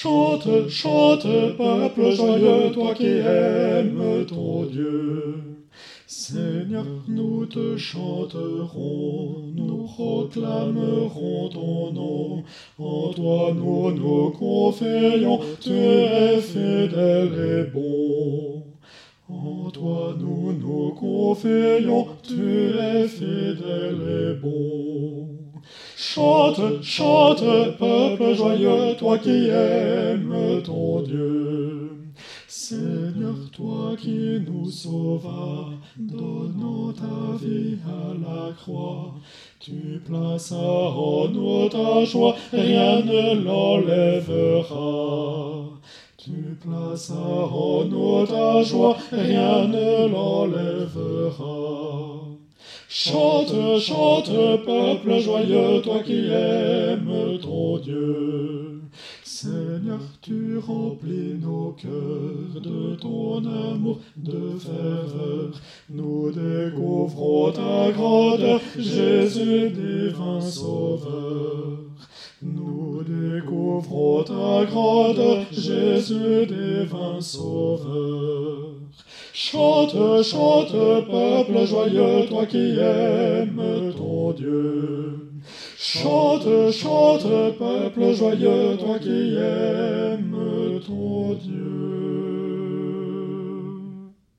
[0.00, 1.26] Chante, chante,
[1.56, 5.34] peuple joyeux, toi qui aimes ton Dieu.
[6.06, 12.44] Seigneur, nous te chanterons, nous proclamerons ton nom.
[12.78, 18.62] En toi nous nous confions, tu es fidèle et bon.
[19.28, 24.57] En toi nous nous confions, tu es fidèle et bon.
[26.14, 27.44] Chante, chante,
[27.78, 31.90] peuple joyeux, toi qui aimes ton Dieu.
[32.46, 35.66] Seigneur, toi qui nous sauvas,
[35.98, 39.16] donnant ta vie à la croix,
[39.60, 44.76] tu plaças en nous ta joie, rien ne l'enlèvera.
[46.16, 51.48] Tu plaças en nous ta joie, rien ne l'enlèvera.
[52.90, 54.32] Chante, chante,
[54.64, 58.80] peuple joyeux, toi qui aimes ton Dieu.
[59.22, 65.52] Seigneur, tu remplis nos cœurs de ton amour, de ferveur.
[65.90, 71.80] Nous découvrons ta grandeur, Jésus divin sauveur.
[72.40, 78.77] Nous découvrons ta grandeur, Jésus divin sauveur.
[79.40, 85.30] Chante, chante, peuple joyeux, toi qui aimes ton Dieu.
[85.78, 92.37] Chante, chante, peuple joyeux, toi qui aimes ton Dieu.